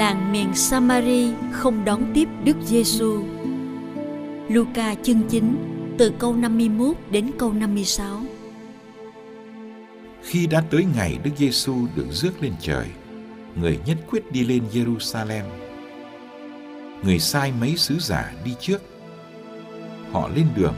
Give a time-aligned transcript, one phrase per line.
[0.00, 3.24] Làng miền Samari không đón tiếp Đức Giêsu.
[4.48, 5.56] Luca chương 9
[5.98, 8.20] từ câu 51 đến câu 56.
[10.22, 12.86] Khi đã tới ngày Đức Giêsu được rước lên trời,
[13.60, 15.44] người nhất quyết đi lên Jerusalem.
[17.02, 18.82] Người sai mấy sứ giả đi trước.
[20.12, 20.74] Họ lên đường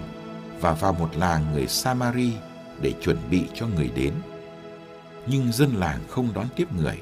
[0.60, 2.32] và vào một làng người Samari
[2.80, 4.12] để chuẩn bị cho người đến.
[5.26, 6.96] Nhưng dân làng không đón tiếp người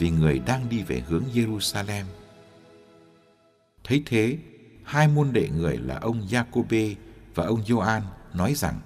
[0.00, 2.04] vì người đang đi về hướng Jerusalem.
[3.84, 4.38] Thấy thế,
[4.84, 6.94] hai môn đệ người là ông Jacobe
[7.34, 8.02] và ông Gioan
[8.34, 8.80] nói rằng: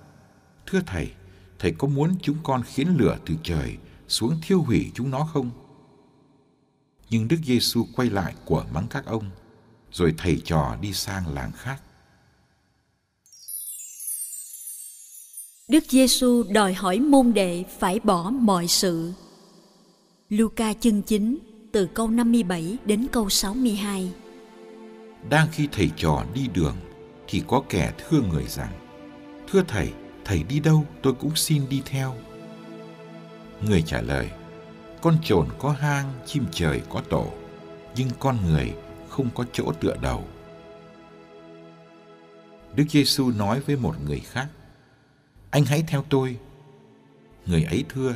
[0.66, 1.10] Thưa thầy,
[1.58, 3.76] thầy có muốn chúng con khiến lửa từ trời
[4.08, 5.50] xuống thiêu hủy chúng nó không?
[7.10, 9.30] Nhưng Đức Giêsu quay lại của mắng các ông,
[9.92, 11.82] rồi thầy trò đi sang làng khác.
[15.68, 19.12] Đức Giêsu đòi hỏi môn đệ phải bỏ mọi sự
[20.30, 21.38] Luca chương 9
[21.72, 24.12] từ câu 57 đến câu 62.
[25.30, 26.76] Đang khi thầy trò đi đường
[27.28, 28.72] thì có kẻ thưa người rằng:
[29.48, 29.92] "Thưa thầy,
[30.24, 32.14] thầy đi đâu tôi cũng xin đi theo."
[33.66, 34.30] Người trả lời:
[35.02, 37.32] "Con trồn có hang, chim trời có tổ,
[37.96, 38.72] nhưng con người
[39.08, 40.24] không có chỗ tựa đầu."
[42.76, 44.48] Đức Giêsu nói với một người khác:
[45.50, 46.36] "Anh hãy theo tôi."
[47.46, 48.14] Người ấy thưa: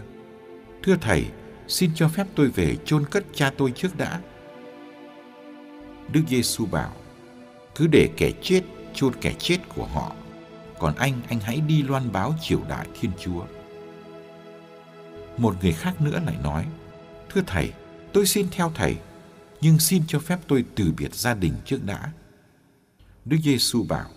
[0.83, 1.25] "Thưa thầy,
[1.69, 4.21] xin cho phép tôi về chôn cất cha tôi trước đã.
[6.13, 6.93] Đức Giêsu bảo,
[7.75, 8.63] cứ để kẻ chết
[8.95, 10.13] chôn kẻ chết của họ,
[10.79, 13.45] còn anh, anh hãy đi loan báo triều đại Thiên Chúa.
[15.39, 16.67] Một người khác nữa lại nói,
[17.35, 17.73] thưa thầy,
[18.13, 18.97] tôi xin theo thầy,
[19.61, 22.13] nhưng xin cho phép tôi từ biệt gia đình trước đã.
[23.25, 24.11] Đức Giêsu bảo,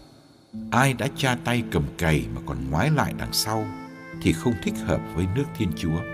[0.72, 3.66] ai đã tra tay cầm cày mà còn ngoái lại đằng sau
[4.22, 6.11] thì không thích hợp với nước Thiên Chúa.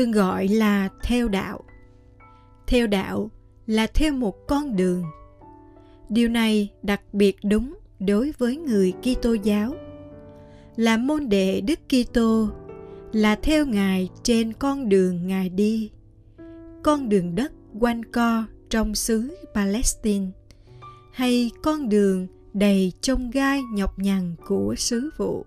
[0.00, 1.64] Thường gọi là theo đạo.
[2.66, 3.30] Theo đạo
[3.66, 5.04] là theo một con đường.
[6.08, 9.74] Điều này đặc biệt đúng đối với người kitô giáo.
[10.76, 12.48] Là môn đệ đức kitô
[13.12, 15.90] là theo ngài trên con đường ngài đi
[16.82, 20.26] con đường đất quanh co trong xứ palestine
[21.12, 25.44] hay con đường đầy chông gai nhọc nhằn của sứ vụ.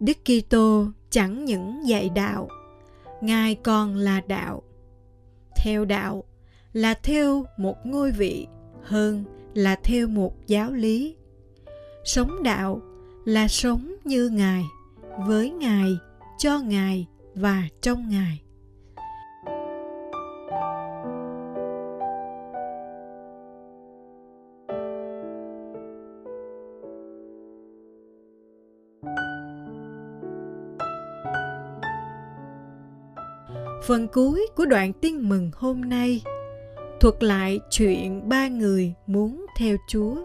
[0.00, 2.48] Đức Kitô chẳng những dạy đạo,
[3.22, 4.62] Ngài còn là đạo.
[5.56, 6.24] Theo đạo
[6.72, 8.46] là theo một ngôi vị
[8.82, 9.24] hơn
[9.54, 11.16] là theo một giáo lý.
[12.04, 12.80] Sống đạo
[13.24, 14.64] là sống như Ngài,
[15.26, 15.90] với Ngài,
[16.38, 18.41] cho Ngài và trong Ngài.
[33.86, 36.22] Phần cuối của đoạn tin mừng hôm nay
[37.00, 40.16] thuật lại chuyện ba người muốn theo Chúa.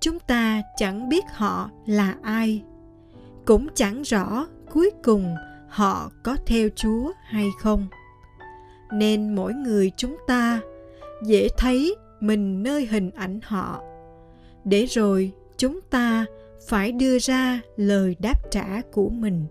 [0.00, 2.62] Chúng ta chẳng biết họ là ai,
[3.44, 5.34] cũng chẳng rõ cuối cùng
[5.68, 7.86] họ có theo Chúa hay không.
[8.92, 10.60] Nên mỗi người chúng ta
[11.24, 13.82] dễ thấy mình nơi hình ảnh họ,
[14.64, 16.26] để rồi chúng ta
[16.68, 19.46] phải đưa ra lời đáp trả của mình.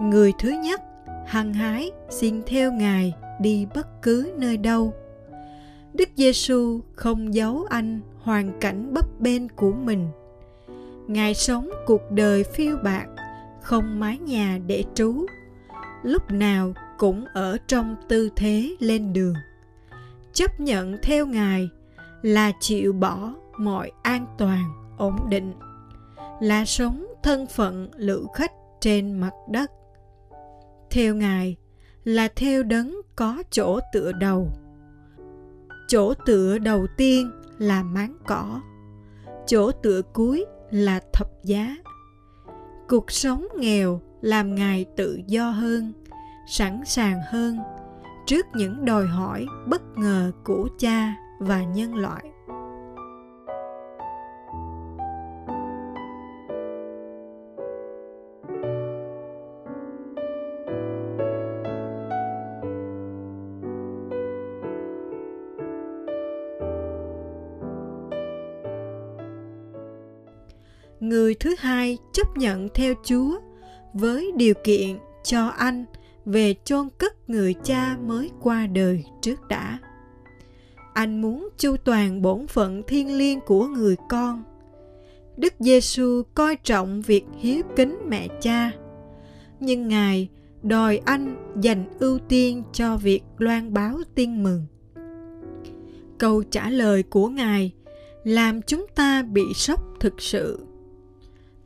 [0.00, 0.80] Người thứ nhất,
[1.26, 4.94] hăng hái, xin theo ngài, đi bất cứ nơi đâu.
[5.94, 10.08] Đức giêsu không giấu anh hoàn cảnh bấp bênh của mình.
[11.06, 13.06] Ngài sống cuộc đời phiêu bạc
[13.62, 15.26] không mái nhà để trú.
[16.02, 19.34] Lúc nào cũng ở trong tư thế lên đường.
[20.32, 21.68] Chấp nhận theo ngài
[22.22, 24.64] là chịu bỏ mọi an toàn,
[24.98, 25.52] ổn định.
[26.40, 29.70] Là sống thân phận lữ khách trên mặt đất
[30.90, 31.56] theo ngài
[32.04, 34.52] là theo đấng có chỗ tựa đầu.
[35.88, 38.60] Chỗ tựa đầu tiên là máng cỏ,
[39.46, 41.76] chỗ tựa cuối là thập giá.
[42.88, 45.92] Cuộc sống nghèo làm ngài tự do hơn,
[46.48, 47.58] sẵn sàng hơn
[48.26, 52.24] trước những đòi hỏi bất ngờ của cha và nhân loại.
[71.40, 73.38] Thứ hai chấp nhận theo chúa
[73.92, 75.84] với điều kiện cho anh
[76.24, 79.78] về chôn cất người cha mới qua đời trước đã.
[80.94, 84.44] Anh muốn chu toàn bổn phận thiêng liêng của người con.
[85.36, 88.70] Đức giêsu coi trọng việc hiếu kính mẹ cha.
[89.60, 90.28] Nhưng ngài
[90.62, 94.66] đòi anh dành ưu tiên cho việc loan báo tin mừng.
[96.18, 97.72] Câu trả lời của ngài
[98.24, 100.58] làm chúng ta bị sốc thực sự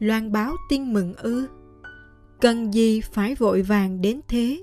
[0.05, 1.49] loan báo tin mừng ư.
[2.41, 4.63] Cần gì phải vội vàng đến thế?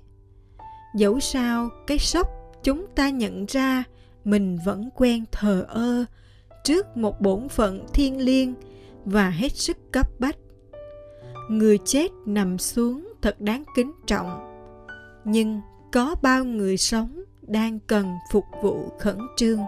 [0.96, 2.28] Dẫu sao cái sốc
[2.64, 3.84] chúng ta nhận ra,
[4.24, 6.06] mình vẫn quen thờ ơ
[6.64, 8.54] trước một bổn phận thiêng liêng
[9.06, 10.36] và hết sức cấp bách.
[11.50, 14.58] Người chết nằm xuống thật đáng kính trọng,
[15.26, 15.62] nhưng
[15.92, 19.60] có bao người sống đang cần phục vụ khẩn trương.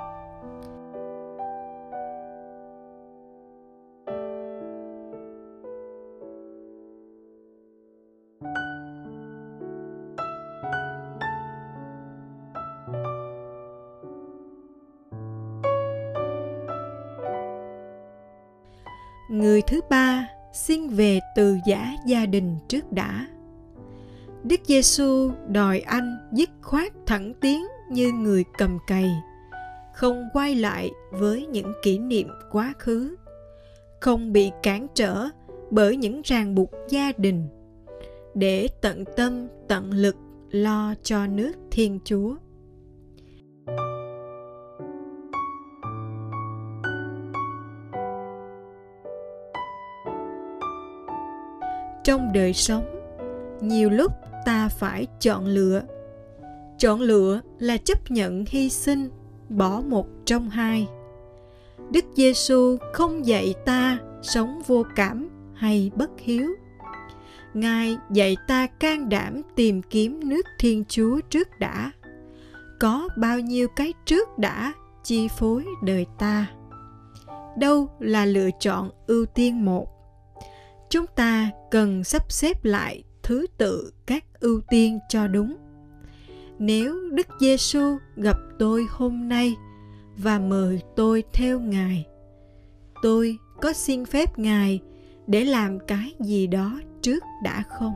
[22.06, 23.28] Gia đình trước đã.
[24.44, 29.12] Đức giêsu đòi anh dứt khoát thẳng tiến như người cầm cày,
[29.94, 33.16] không quay lại với những kỷ niệm quá khứ,
[34.02, 35.30] không bị cản trở
[35.72, 37.48] bởi những ràng buộc gia đình,
[38.36, 40.16] để tận tâm tận lực
[40.52, 42.36] lo cho nước thiên chúa.
[52.04, 52.86] Trong đời sống.
[53.62, 54.12] Nhiều lúc
[54.46, 55.82] ta phải chọn lựa.
[56.78, 59.10] Chọn lựa là chấp nhận hy sinh,
[59.50, 60.88] bỏ một trong hai.
[61.92, 66.50] Đức giêsu không dạy ta sống vô cảm hay bất hiếu.
[67.54, 71.92] Ngài dạy ta can đảm tìm kiếm nước thiên chúa trước đã.
[72.80, 76.46] Có bao nhiêu cái trước đã chi phối đời ta?
[77.58, 79.93] Đâu là lựa chọn ưu tiên một?
[80.94, 85.58] Chúng ta cần sắp xếp lại thứ tự các ưu tiên cho đúng.
[86.60, 89.56] Nếu đức giêsu gặp tôi hôm nay
[90.18, 92.06] và mời tôi theo ngài,
[93.02, 94.80] tôi có xin phép ngài
[95.28, 97.94] để làm cái gì đó trước đã không?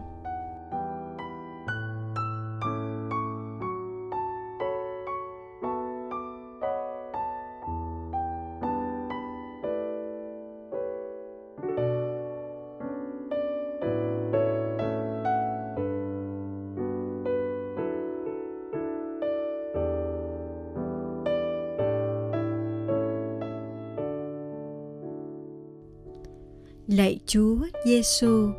[26.88, 28.50] Lạy Chúa Giêsu.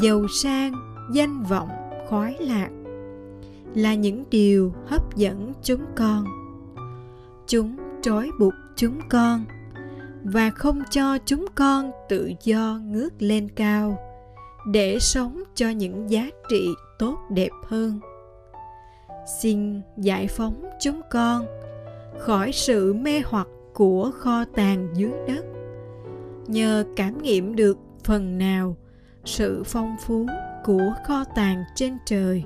[0.00, 0.72] Giàu sang,
[1.12, 1.68] danh vọng,
[2.08, 2.70] khoái lạc
[3.74, 6.24] là những điều hấp dẫn chúng con.
[7.46, 9.44] Chúng trói buộc chúng con
[10.24, 13.98] và không cho chúng con tự do ngước lên cao
[14.66, 18.00] để sống cho những giá trị tốt đẹp hơn.
[19.40, 21.46] Xin giải phóng chúng con
[22.18, 25.44] khỏi sự mê hoặc của kho tàng dưới đất
[26.46, 28.76] nhờ cảm nghiệm được phần nào
[29.24, 30.26] sự phong phú
[30.64, 32.44] của kho tàng trên trời.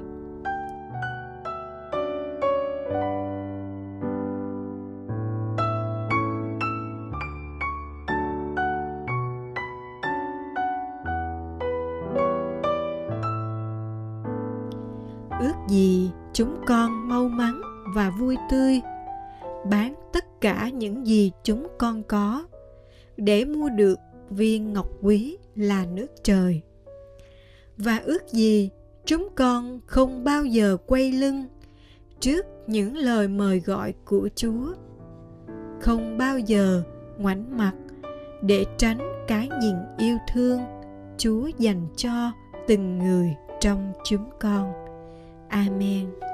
[15.41, 17.61] Ước gì chúng con mau mắn
[17.95, 18.81] và vui tươi,
[19.71, 22.45] bán tất cả những gì chúng con có
[23.17, 23.99] để mua được
[24.31, 26.61] viên ngọc quý là nước trời.
[27.77, 28.71] Và ước gì
[29.05, 31.45] chúng con không bao giờ quay lưng
[32.21, 34.75] trước những lời mời gọi của chúa.
[35.81, 36.83] Không bao giờ
[37.19, 37.73] ngoảnh mặt
[38.43, 40.61] để tránh cái nhìn yêu thương
[41.19, 42.33] chúa dành cho
[42.69, 44.73] từng người trong chúng con.
[45.49, 46.26] Amen.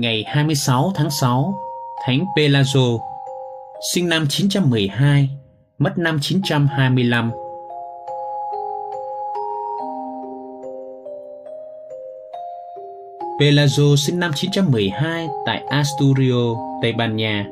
[0.00, 1.54] Ngày 26 tháng 6,
[2.06, 2.98] Thánh Pelagio,
[3.92, 5.28] sinh năm 912,
[5.78, 7.30] mất năm 925.
[13.40, 17.46] Pelagio sinh năm 912 tại Asturio, Tây Ban Nha.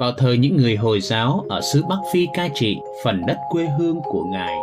[0.00, 3.66] Vào thời những người Hồi giáo ở xứ Bắc Phi cai trị phần đất quê
[3.78, 4.56] hương của Ngài.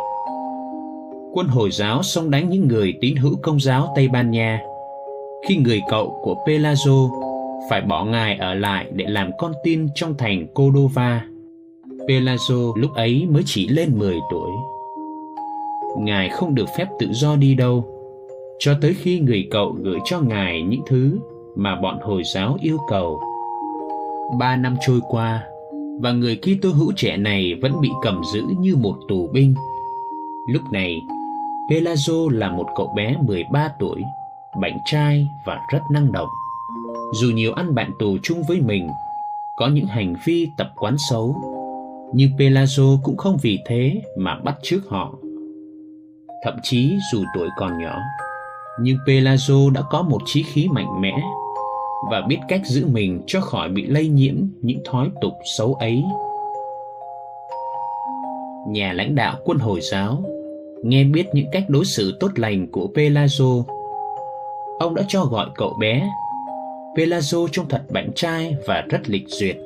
[1.32, 4.60] Quân Hồi giáo xông đánh những người tín hữu công giáo Tây Ban Nha–
[5.48, 7.10] khi người cậu của Pelazo
[7.70, 11.24] phải bỏ ngài ở lại để làm con tin trong thành Cordova.
[12.08, 14.50] Pelazo lúc ấy mới chỉ lên 10 tuổi.
[15.98, 17.84] Ngài không được phép tự do đi đâu,
[18.58, 21.18] cho tới khi người cậu gửi cho ngài những thứ
[21.56, 23.20] mà bọn Hồi giáo yêu cầu.
[24.38, 25.42] Ba năm trôi qua,
[26.00, 29.54] và người Kitô hữu trẻ này vẫn bị cầm giữ như một tù binh.
[30.48, 31.00] Lúc này,
[31.70, 34.02] Pelazo là một cậu bé 13 tuổi
[34.60, 36.28] bạn trai và rất năng động.
[37.12, 38.90] Dù nhiều anh bạn tù chung với mình
[39.56, 41.36] có những hành vi tập quán xấu,
[42.14, 45.14] nhưng Pelazo cũng không vì thế mà bắt chước họ.
[46.44, 47.98] Thậm chí dù tuổi còn nhỏ,
[48.80, 51.22] nhưng Pelazo đã có một trí khí mạnh mẽ
[52.10, 56.04] và biết cách giữ mình cho khỏi bị lây nhiễm những thói tục xấu ấy.
[58.68, 60.24] Nhà lãnh đạo quân Hồi giáo
[60.82, 63.62] nghe biết những cách đối xử tốt lành của Pelazo
[64.78, 66.10] ông đã cho gọi cậu bé.
[66.96, 69.56] Pelazo trông thật bạn trai và rất lịch duyệt.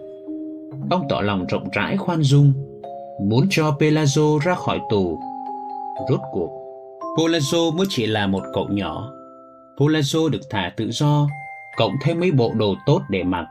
[0.90, 2.52] Ông tỏ lòng rộng rãi khoan dung,
[3.22, 5.20] muốn cho Pelazo ra khỏi tù.
[6.08, 6.50] Rốt cuộc,
[7.16, 9.12] Pelazo mới chỉ là một cậu nhỏ.
[9.78, 11.28] Pelazo được thả tự do,
[11.76, 13.46] cộng thêm mấy bộ đồ tốt để mặc.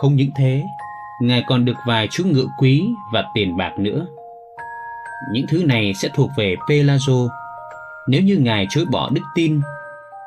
[0.00, 0.62] Không những thế,
[1.22, 4.06] ngài còn được vài chú ngựa quý và tiền bạc nữa.
[5.32, 7.28] Những thứ này sẽ thuộc về Pelazo
[8.08, 9.60] nếu như ngài chối bỏ đức tin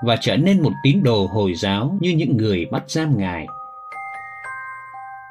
[0.04, 3.48] và trở nên một tín đồ Hồi giáo như những người bắt giam Ngài.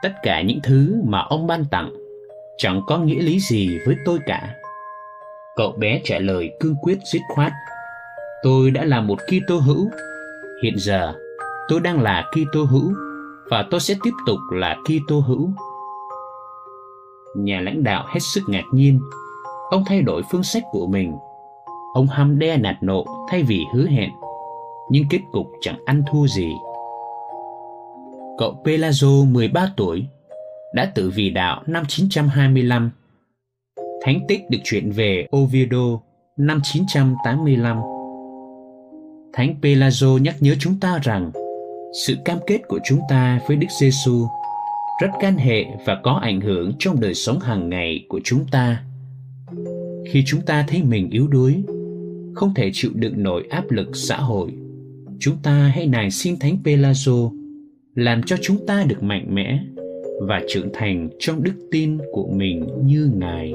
[0.02, 1.92] Tất cả những thứ mà ông ban tặng
[2.58, 4.54] chẳng có nghĩa lý gì với tôi cả.
[5.56, 7.52] Cậu bé trả lời cương quyết dứt khoát.
[8.42, 9.90] Tôi đã là một Kitô hữu.
[10.62, 11.14] Hiện giờ,
[11.68, 12.92] tôi đang là Kitô hữu
[13.50, 15.50] và tôi sẽ tiếp tục là Kitô hữu.
[17.36, 19.00] Nhà lãnh đạo hết sức ngạc nhiên.
[19.70, 21.12] Ông thay đổi phương sách của mình.
[21.94, 24.10] Ông hăm đe nạt nộ thay vì hứa hẹn
[24.90, 26.52] nhưng kết cục chẳng ăn thua gì.
[28.38, 30.06] Cậu Pelazo 13 tuổi
[30.74, 32.90] đã tự vì đạo năm 925.
[34.02, 36.00] Thánh tích được chuyển về Oviedo
[36.36, 37.80] năm 985.
[39.32, 41.32] Thánh Pelazo nhắc nhớ chúng ta rằng
[42.06, 44.26] sự cam kết của chúng ta với Đức Giêsu
[45.00, 48.82] rất can hệ và có ảnh hưởng trong đời sống hàng ngày của chúng ta.
[50.10, 51.62] Khi chúng ta thấy mình yếu đuối,
[52.34, 54.52] không thể chịu đựng nổi áp lực xã hội
[55.20, 57.30] chúng ta hãy nài xin Thánh Pelazo
[57.94, 59.60] làm cho chúng ta được mạnh mẽ
[60.20, 63.54] và trưởng thành trong đức tin của mình như Ngài.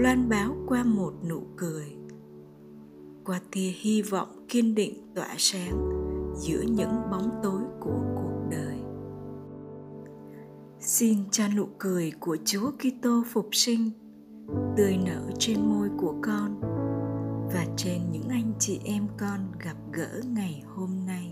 [0.00, 1.96] loan báo qua một nụ cười.
[3.24, 5.88] Qua tia hy vọng kiên định tỏa sáng
[6.36, 8.78] giữa những bóng tối của cuộc đời.
[10.78, 13.90] Xin cho nụ cười của chúa kitô phục sinh,
[14.76, 16.60] tươi nở trên môi của con
[17.54, 21.29] và trên những anh chị em con gặp gỡ ngày hôm nay.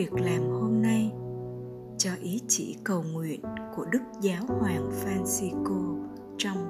[0.00, 1.10] Việc làm hôm nay
[1.98, 3.40] cho ý chỉ cầu nguyện
[3.76, 6.04] của đức giáo hoàng francisco
[6.38, 6.69] trong